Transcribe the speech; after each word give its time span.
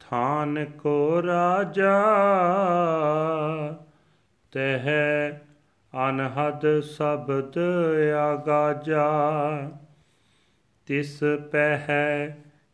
ਥਾਨ 0.00 0.64
ਕੋ 0.64 1.22
ਰਾਜਾ, 1.22 2.04
ਤਹ 4.52 4.90
ਅਨਹਦ 6.08 6.80
ਸ਼ਬਦ 6.80 7.58
ਆਗਾਜਾ। 8.18 9.10
ਤਿਸ 10.86 11.20
ਪਹਿ 11.52 12.32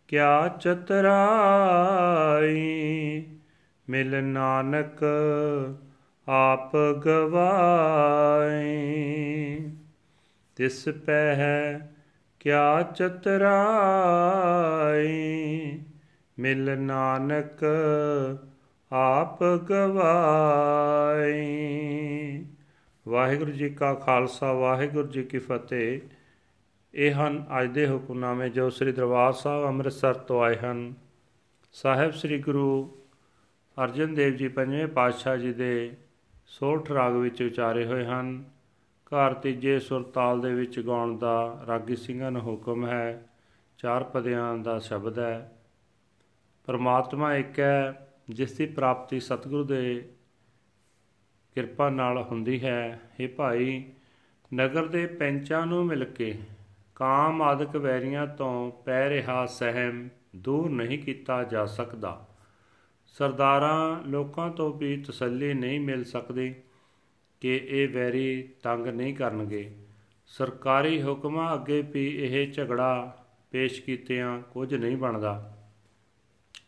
ਕਿਆ 0.09 0.49
ਚਤਰਾਈ 0.49 1.41
ਮਿਲ 3.91 4.25
ਨਾਨਕ 4.25 5.05
ਆਪ 6.28 6.77
ਗਵਾਈ 6.77 9.71
ਤਿਸ 10.56 10.89
ਪਹਿ 10.89 11.81
ਕਿਆ 12.41 12.83
ਚਤਰਾਈ 12.83 15.81
ਮਿਲ 16.39 16.79
ਨਾਨਕ 16.79 17.65
ਆਪ 18.93 19.45
ਗਵਾਈ 19.45 21.41
ਵਾਹਿਗੁਰੂ 23.09 23.50
ਜੀ 23.50 23.71
ਕਾ 23.71 23.95
ਖਾਲਸਾ, 23.95 24.53
ਵਾਹਿਗੁਰੂ 24.53 25.09
ਜੀ 25.09 25.23
ਕੀ 25.23 25.39
ਫਤਿਹ। 25.39 26.00
ਇਹ 26.95 27.12
ਹਨ 27.12 27.47
ਅੱਜ 27.61 27.71
ਦੇ 27.71 27.89
ਹੁਕਮਨਾਮੇ 27.89 28.49
ਜੋ 28.49 28.71
ਸ੍ਰੀ 28.71 28.93
ਦਰਬਾਰ 28.93 29.33
ਸਾਹਿਬ 29.33 29.65
ਅੰਮ੍ਰਿਤਸਰ 29.65 30.15
ਤੋਂ 30.15 30.43
ਆਏ 30.43 30.56
ਹਨ। 30.56 30.95
ਸਾਹਿਬ 31.73 32.12
ਸ੍ਰੀ 32.12 32.39
ਗੁਰੂ 32.39 33.00
ਅਰਜਨ 33.84 34.14
ਦੇਵ 34.14 34.34
ਜੀ 34.34 34.48
ਪੰਜਵੇਂ 34.48 34.86
ਪਾਤਸ਼ਾਹ 34.86 35.36
ਜੀ 35.36 35.53
ਦੇ 35.53 35.97
ਸੋਠ 36.47 36.92
ਰਾਗ 36.92 37.12
ਵਿੱਚ 37.12 37.42
ਉਚਾਰੇ 37.42 37.86
ਹੋਏ 37.86 38.04
ਹਨ। 38.04 38.44
ਘਰ 39.06 39.34
ਤੀਜੇ 39.34 39.78
ਸੁਰਤਾਲ 39.78 40.41
ਦੇ 40.41 40.54
ਵਿੱਚ 40.54 40.81
ਗਾਉਣ 40.81 41.19
ਦਾ 41.19 41.64
ਰਾਗੀ 41.66 41.97
ਸਿੰਘਾਂ 41.97 42.31
ਨੂੰ 42.31 42.42
ਹੁਕਮ 42.42 42.86
ਹੈ। 42.86 43.26
ਚਾਰ 43.78 44.04
ਪਦਿਆਂ 44.04 44.56
ਦਾ 44.56 44.78
ਸ਼ਬਦ 44.78 45.19
ਹੈ। 45.19 45.53
ਪਰਮਾਤਮਾ 46.66 47.34
ਇੱਕ 47.34 47.60
ਹੈ, 47.60 48.08
ਜਿਸ 48.31 48.53
ਦੀ 48.53 48.66
ਪ੍ਰਾਪਤੀ 48.66 49.20
ਸਤਿਗੁਰੂ 49.20 49.64
ਦੇ 49.64 50.08
ਕਿਰਪਾ 51.54 51.91
ਨਾਲ 51.91 52.22
ਹੁੰਦੀ 52.22 52.64
ਹੈ। 52.64 53.00
ਇਹ 53.20 53.28
ਭਾਈ, 53.28 53.84
ਨਗਰ 54.54 54.87
ਦੇ 54.87 55.06
ਪੈਂਚਾਂ 55.06 55.66
ਨੂੰ 55.66 55.87
ਮਿਲ 55.87 56.04
ਕੇ 56.04 56.38
ਕਾਮ 56.94 57.42
ਆਦਿਕ 57.42 57.76
ਵੈਰੀਆਂ 57.76 58.26
ਤੋਂ 58.26 58.70
ਪੈ 58.70 59.08
ਰਿਹਾ 59.08 59.47
ਸਹਿਮ 59.47 60.08
ਦੂਰ 60.37 60.70
ਨਹੀਂ 60.70 60.98
ਕੀਤਾ 60.98 61.44
ਜਾ 61.44 61.66
ਸਕਦਾ। 61.66 62.26
ਸਰਦਾਰਾਂ 63.19 64.09
ਲੋਕਾਂ 64.09 64.50
ਤੋਂ 64.50 64.72
ਵੀ 64.75 64.97
ਤਸੱਲੀ 64.97 65.54
ਨਹੀਂ 65.54 65.81
ਮਿਲ 65.81 66.04
ਸਕਦੀ 66.04 66.54
ਕਿ 67.41 67.56
ਇਹ 67.65 67.88
ਵੈਰੀ 67.88 68.48
ਤੰਗ 68.62 68.87
ਨਹੀਂ 68.87 69.15
ਕਰਨਗੇ। 69.15 69.75
ਸਰਕਾਰੀ 70.26 71.03
ਹੁਕਮਾਂ 71.03 71.54
ਅੱਗੇ 71.54 71.82
ਵੀ 71.82 72.06
ਇਹ 72.06 72.53
ਝਗੜਾ 72.53 73.16
ਪੇਸ਼ 73.50 73.82
ਕੀਤਿਆਂ 73.82 74.41
ਕੁਝ 74.43 74.75
ਨਹੀਂ 74.75 74.97
ਬਣਦਾ। 74.97 75.56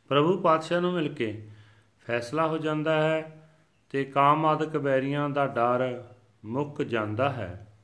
ਪ੍ਰਭੂ 0.08 0.38
ਪਾਤਸ਼ਾਹ 0.38 0.81
ਨੂੰ 0.81 0.92
ਮਿਲ 0.92 1.12
ਕੇ 1.14 1.48
ਫੈਸਲਾ 2.06 2.47
ਹੋ 2.47 2.58
ਜਾਂਦਾ 2.58 3.02
ਹੈ 3.02 3.50
ਤੇ 3.91 4.04
ਕਾਮ 4.04 4.47
ਆਦਿਕ 4.47 4.76
ਵੈਰੀਆਂ 4.76 5.28
ਦਾ 5.31 5.47
ਡਰ 5.47 6.04
ਮੁੱਕ 6.44 6.82
ਜਾਂਦਾ 6.82 7.28
ਹੈ। 7.28 7.75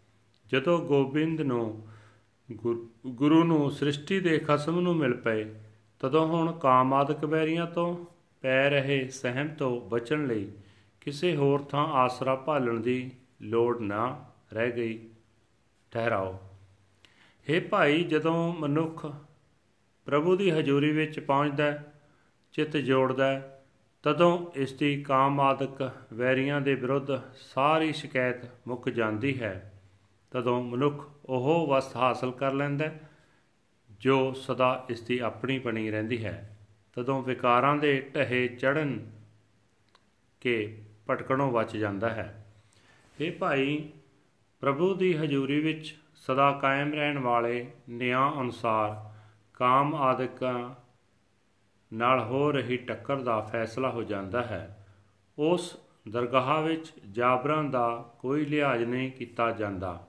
ਜਦੋਂ 0.52 0.78
ਗੋਬਿੰਦ 0.78 1.41
ਨੂੰ 1.41 1.86
ਗੁਰੂ 3.06 3.44
ਨੂੰ 3.44 3.70
ਸ੍ਰਿਸ਼ਟੀ 3.70 4.20
ਦੇ 4.20 4.38
ਖਸਮ 4.38 4.80
ਨੂੰ 4.80 4.97
ਮਿਲ 4.97 5.14
ਪਏ, 5.14 5.54
ਤਦੋਂ 6.00 6.26
ਹੁਣ 6.26 6.52
ਕਾਮ 6.52 6.94
ਆਦਿਕ 6.94 7.24
ਵੈਰੀਆਂ 7.24 7.66
ਤੋਂ 7.66 8.17
ਪੈ 8.41 8.71
ਰਹੇ 8.71 9.09
ਸਹਿਮ 9.09 9.49
ਤੋਂ 9.49 9.81
ਬਚਣ 9.81 10.26
ਲਈ 10.26 10.53
ਕਿਸੇ 11.00 11.37
ਹੋਰ 11.37 11.62
ਥਾਂ 11.62 11.87
ਆਸਰਾ 11.87 12.37
ਭਾਲਣ 12.37 12.81
ਦੀ 12.81 13.10
ਲੋੜ 13.43 13.81
ਨਾ 13.81 14.25
ਰਹਿ 14.53 14.71
ਗਈ। 14.71 15.09
ਠਹਿਰਾਓ। 15.91 16.38
हे 17.48 17.62
ਭਾਈ, 17.71 18.04
ਜਦੋਂ 18.04 18.54
ਮਨੁੱਖ 18.54 19.06
ਪ੍ਰਭੂ 20.06 20.37
ਦੀ 20.37 20.50
ਹਜ਼ੂਰੀ 20.50 20.93
ਵਿੱਚ 20.93 21.21
ਪਹੁੰਚਦਾ 21.21 21.78
ਚਿੱਤ 22.53 22.77
ਜੋੜਦਾ 22.77 23.60
ਤਦੋਂ 24.03 24.47
ਇਸ 24.54 24.72
ਦੀ 24.72 25.03
ਕਾਮ 25.03 25.41
ਆਦਿਕ 25.41 25.91
ਵੈਰੀਆਂ 26.12 26.60
ਦੇ 26.60 26.75
ਵਿਰੁੱਧ 26.75 27.10
ਸਾਰੀ 27.37 27.93
ਸ਼ਿਕਾਇਤ 27.93 28.37
ਮੁੱਕ 28.66 28.88
ਜਾਂਦੀ 28.88 29.43
ਹੈ। 29.43 29.83
ਤਦੋਂ 30.30 30.62
ਮਨੁੱਖ 30.62 31.10
ਉਹ 31.24 31.66
ਵਸਤ 31.71 31.97
ਹਾਸਲ 31.97 32.30
ਕਰ 32.30 32.53
ਲੈਂਦਾ 32.53 32.91
ਜੋ 34.01 34.33
ਸਦਾ 34.33 34.86
ਇਸ 34.91 35.01
ਦੀ 35.01 35.18
ਆਪਣੀ 35.18 35.59
ਬਣੀ 35.59 35.91
ਰਹਿੰਦੀ 35.91 36.24
ਹੈ। 36.24 36.58
ਤਦੋਂ 36.98 37.22
ਵਿਕਾਰਾਂ 37.22 37.77
ਦੇ 37.77 38.10
ਢਹੇ 38.16 38.48
ਚੜਨ 38.48 39.10
ਕੇ 40.41 40.83
ਭਟਕਣੋਂ 41.10 41.53
ਬਚ 41.53 41.77
ਜਾਂਦਾ 41.77 42.10
ਹੈ। 42.10 42.47
ਇਹ 43.21 43.33
ਭਾਈ, 43.33 43.89
ਪ੍ਰਭੂ 44.60 44.95
ਦੀ 44.95 45.16
ਹਜ਼ੂਰੀ 45.16 45.60
ਵਿੱਚ 45.60 45.97
ਸਦਾ 46.15 46.53
ਕਾਇਮ 46.53 46.92
ਰਹਿਣ 46.92 47.18
ਵਾਲੇ 47.18 47.71
ਨਿਆਂ 47.89 48.41
ਅਨੁਸਾਰ 48.41 49.10
ਕਾਮ 49.54 49.95
ਆਦਿਕਾਂ 49.95 50.74
ਨਾਲ 51.92 52.21
ਹੋ 52.21 52.53
ਰਹੀ 52.53 52.77
ਟੱਕਰ 52.77 53.16
ਦਾ 53.16 53.41
ਫੈਸਲਾ 53.41 53.91
ਹੋ 53.91 54.03
ਜਾਂਦਾ 54.03 54.42
ਹੈ। 54.42 54.86
ਉਸ 55.39 55.77
ਦਰਗਾਹ 56.09 56.62
ਵਿੱਚ 56.62 56.92
ਜਾਬਰਾਂ 57.12 57.65
ਦਾ 57.65 58.16
ਕੋਈ 58.18 58.45
ਲਿਹਾਜ਼ 58.45 58.84
ਨਹੀਂ 58.84 59.12
ਕੀਤਾ 59.12 59.50
ਜਾਂਦਾ। 59.50 60.09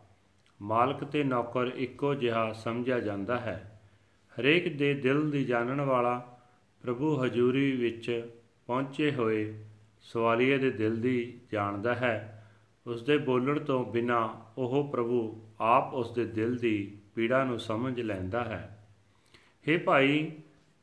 ਮਾਲਕ 0.61 1.03
ਤੇ 1.03 1.23
ਨੌਕਰ 1.23 1.71
ਇੱਕੋ 1.75 2.13
ਜਿਹਾ 2.13 2.53
ਸਮਝਿਆ 2.53 2.99
ਜਾਂਦਾ 2.99 3.37
ਹੈ। 3.37 3.81
ਹਰੇਕ 4.39 4.77
ਦੇ 4.77 4.93
ਦਿਲ 4.93 5.31
ਦੀ 5.31 5.45
ਜਾਣਨ 5.45 5.81
ਵਾਲਾ 5.81 6.35
ਪ੍ਰਭੂ 6.81 7.23
ਹਜ਼ੂਰੀ 7.23 7.71
ਵਿੱਚ 7.71 8.31
ਪਹੁੰਚੇ 8.67 9.11
ਹੋਏ 9.11 9.65
ਸਵਾਲੀਏ 10.01 10.57
ਦੇ 10.57 10.71
ਦਿਲ 10.71 11.01
ਦੀ 11.01 11.39
ਜਾਣਦਾ 11.51 11.95
ਹੈ। 11.95 12.47
ਉਸ 12.87 13.03
ਦੇ 13.03 13.17
ਬੋਲਣ 13.17 13.59
ਤੋਂ 13.59 13.85
ਬਿਨਾ 13.85 14.45
ਉਹ 14.57 14.89
ਪ੍ਰਭੂ 14.91 15.41
ਆਪ 15.61 15.93
ਉਸ 15.93 16.11
ਦੇ 16.11 16.25
ਦਿਲ 16.25 16.57
ਦੀ 16.57 16.97
ਪੀੜਾ 17.15 17.43
ਨੂੰ 17.43 17.59
ਸਮਝ 17.59 18.01
ਲੈਂਦਾ 18.01 18.43
ਹੈ। 18.43 18.87
हे 19.67 19.83
ਭਾਈ, 19.83 20.31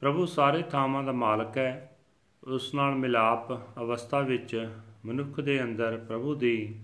ਪ੍ਰਭੂ 0.00 0.26
ਸਾਰੇ 0.26 0.62
ਥਾਵਾਂ 0.62 1.02
ਦਾ 1.02 1.12
ਮਾਲਕ 1.12 1.58
ਹੈ। 1.58 1.98
ਉਸ 2.46 2.74
ਨਾਲ 2.74 2.94
ਮਿਲਾਪ 2.94 3.52
ਅਵਸਥਾ 3.78 4.20
ਵਿੱਚ 4.20 4.68
ਮਨੁੱਖ 5.06 5.40
ਦੇ 5.40 5.62
ਅੰਦਰ 5.62 6.04
ਪ੍ਰਭੂ 6.08 6.34
ਦੀ 6.34 6.80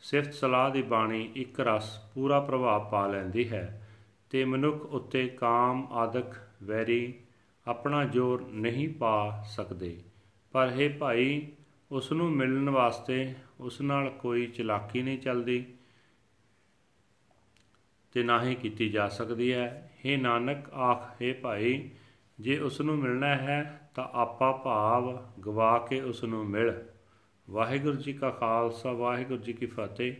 ਸਿਫਤ 0.00 0.34
ਸਲਾਹ 0.34 0.70
ਦੀ 0.70 0.82
ਬਾਣੀ 0.82 1.32
ਇੱਕ 1.34 1.60
ਰਸ 1.60 1.98
ਪੂਰਾ 2.14 2.40
ਪ੍ਰਭਾਵ 2.40 2.90
ਪਾ 2.90 3.06
ਲੈਂਦੀ 3.06 3.48
ਹੈ 3.48 3.88
ਤੇ 4.30 4.44
ਮਨੁੱਖ 4.44 4.84
ਉੱਤੇ 4.84 5.28
ਕਾਮ, 5.28 5.88
ਆਦਿਕ, 5.90 6.36
ਵੈਰੀ 6.62 7.14
ਆਪਣਾ 7.68 8.04
ਜ਼ੋਰ 8.04 8.46
ਨਹੀਂ 8.50 8.88
ਪਾ 8.88 9.44
ਸਕਦੇ। 9.48 10.02
ਪਰ 10.52 10.68
ਹੈ 10.68 10.88
ਭਾਈ 10.88 11.48
ਉਸ 11.90 12.12
ਨੂੰ 12.12 12.30
ਮਿਲਣ 12.30 12.70
ਵਾਸਤੇ 12.70 13.34
ਉਸ 13.60 13.80
ਨਾਲ 13.80 14.10
ਕੋਈ 14.10 14.46
ਚਲਾਕੀ 14.46 15.02
ਨਹੀਂ 15.02 15.18
ਚੱਲਦੀ 15.18 15.66
ਤੇ 18.12 18.22
ਨਾ 18.22 18.42
ਹੀ 18.42 18.54
ਕੀਤੀ 18.54 18.88
ਜਾ 18.88 19.08
ਸਕਦੀ 19.08 19.52
ਹੈ। 19.52 19.92
हे 20.06 20.20
ਨਾਨਕ, 20.20 20.70
ਆਖ 20.70 21.22
ਹੈ 21.22 21.34
ਭਾਈ, 21.34 21.90
ਜੇ 22.40 22.58
ਉਸ 22.58 22.80
ਨੂੰ 22.80 22.98
ਮਿਲਣਾ 22.98 23.26
ਹੈ 23.26 23.90
ਤਾਂ 23.94 24.08
ਆਪਾ 24.12 24.52
ਭਾਵ 24.52 25.26
ਗਵਾ 25.40 25.78
ਕੇ 25.78 26.00
ਉਸ 26.00 26.24
ਨੂੰ 26.24 26.46
ਮਿਲ। 26.46 26.84
ਵਾਹਿਗੁਰੂ 27.50 27.96
ਜੀ 27.96 28.12
ਕਾ 28.12 28.30
ਖਾਲਸਾ, 28.30 28.92
ਵਾਹਿਗੁਰੂ 28.92 29.42
ਜੀ 29.42 29.52
ਕੀ 29.52 29.66
ਫਤਿਹ। 29.66 30.12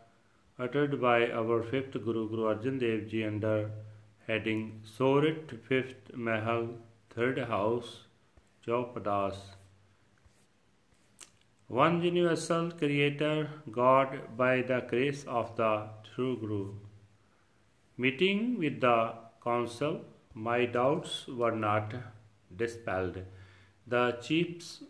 uttered 0.59 1.01
by 1.01 1.31
our 1.31 1.63
fifth 1.63 1.93
Guru 2.05 2.29
Guru 2.29 2.45
Arjan 2.55 2.79
Dev 2.81 3.09
Ji 3.09 3.25
under 3.25 3.71
heading 4.27 4.81
Sorit 4.85 5.53
Fifth 5.69 6.15
Mahal 6.15 6.69
Third 7.11 7.39
House 7.51 7.91
Chaupadas 8.67 9.37
One 11.69 12.01
universal 12.03 12.71
creator 12.71 13.51
God 13.71 14.19
by 14.37 14.63
the 14.63 14.81
grace 14.89 15.25
of 15.25 15.55
the 15.57 15.71
true 16.09 16.37
Guru 16.39 16.75
Meeting 17.99 18.59
with 18.59 18.81
the 18.81 19.13
council 19.45 20.01
my 20.35 20.67
doubts 20.67 21.27
were 21.27 21.55
not 21.67 21.95
dispelled. 22.55 23.23
The 23.87 24.19
chiefs 24.23 24.83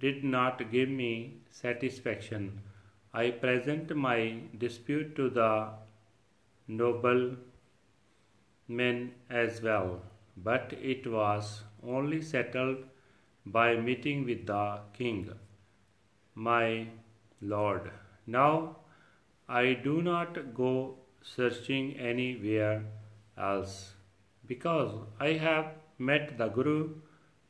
did 0.00 0.24
not 0.24 0.70
give 0.70 0.88
me 0.88 1.40
satisfaction. 1.50 2.62
I 3.22 3.30
present 3.30 3.94
my 3.94 4.40
dispute 4.58 5.14
to 5.16 5.30
the 5.30 5.68
noble 6.66 7.36
men 8.66 9.12
as 9.30 9.62
well, 9.62 10.00
but 10.36 10.72
it 10.92 11.06
was 11.06 11.62
only 11.86 12.20
settled 12.22 12.78
by 13.46 13.76
meeting 13.76 14.24
with 14.24 14.46
the 14.46 14.80
king, 14.94 15.30
my 16.34 16.88
lord. 17.40 17.90
Now 18.26 18.78
I 19.48 19.74
do 19.74 20.02
not 20.02 20.54
go 20.54 20.96
searching 21.22 21.96
anywhere 21.96 22.84
else, 23.38 23.92
because 24.46 24.92
I 25.20 25.34
have 25.34 25.66
met 25.98 26.36
the 26.36 26.48
Guru, 26.48 26.96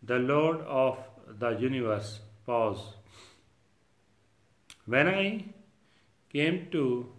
the 0.03 0.19
Lord 0.19 0.61
of 0.63 0.99
the 1.39 1.51
universe. 1.51 2.21
Pause. 2.45 2.83
When 4.87 5.09
I 5.09 5.45
came 6.31 6.69
to 6.73 7.11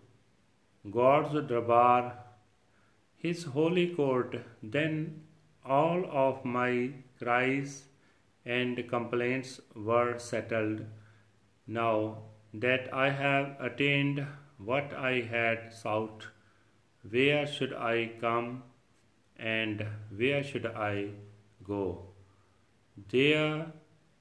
God's 0.92 1.48
Darbar, 1.48 2.14
His 3.16 3.44
holy 3.44 3.88
court, 3.88 4.36
then 4.62 5.24
all 5.66 6.06
of 6.12 6.46
my 6.46 6.92
cries 7.18 7.86
and 8.46 8.88
complaints 8.88 9.60
were 9.76 10.20
settled. 10.20 10.86
Now 11.66 12.20
that 12.54 12.94
I 12.94 13.10
have 13.10 13.58
attained 13.60 14.26
what 14.60 14.94
I 14.94 15.22
had 15.22 15.74
sought, 15.74 16.28
where 17.10 17.48
should 17.48 17.74
I 17.74 18.12
come 18.22 18.64
and 19.38 19.86
where 20.16 20.44
should 20.44 20.68
I 20.68 21.10
go? 21.64 22.10
There 23.10 23.74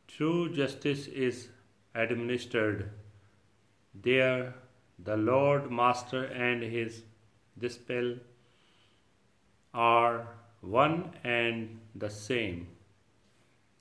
true 0.09 0.51
justice 0.51 1.07
is 1.07 1.49
administered. 1.95 2.91
There 3.95 4.55
the 4.99 5.17
Lord 5.17 5.71
Master 5.71 6.25
and 6.25 6.63
his 6.63 7.03
dispel 7.59 8.17
are 9.73 10.29
one 10.61 11.11
and 11.25 11.81
the 11.95 12.11
same. 12.11 12.69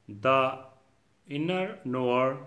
The 0.07 0.59
inner 1.27 1.79
knower, 1.85 2.37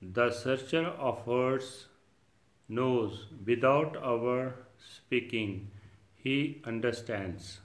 the 0.00 0.30
searcher 0.30 0.86
of 0.86 1.24
hearts, 1.24 1.86
knows 2.68 3.26
without 3.44 3.96
our 3.96 4.54
speaking. 4.78 5.70
He 6.14 6.62
understands. 6.64 7.60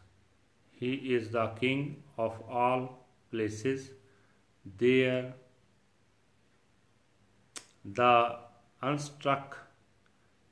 He 0.72 0.94
is 1.16 1.30
the 1.30 1.48
King 1.60 2.04
of 2.18 2.42
all 2.50 3.06
places. 3.30 3.92
There, 4.77 5.33
the 7.83 8.45
unstruck 8.83 9.57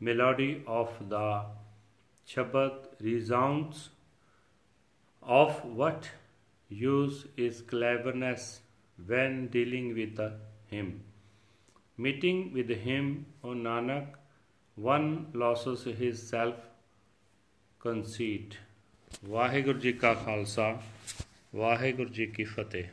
melody 0.01 0.63
of 0.67 0.91
the 1.09 1.45
Shabbat 2.29 3.01
resounds. 3.01 3.91
Of 5.23 5.65
what 5.65 6.09
use 6.69 7.27
is 7.37 7.61
cleverness 7.63 8.61
when 9.07 9.49
dealing 9.49 9.95
with 9.95 10.21
him? 10.67 11.01
Meeting 11.97 12.53
with 12.53 12.71
him, 12.71 13.27
O 13.43 13.49
Nanak, 13.49 14.15
one 14.77 15.27
loses 15.35 15.85
his 15.99 16.23
self 16.29 16.55
conceit. 17.81 18.57
Waheguru 19.25 19.79
ji 19.79 19.93
ਕਾ 19.93 20.13
ਖਾਲਸਾ 20.15 20.81
ਵਾਹਿਗੁਰੂ 21.55 22.09
ਜੀ 22.09 22.27
ਕੀ 22.27 22.45
ਫਤਿਹ 22.45 22.85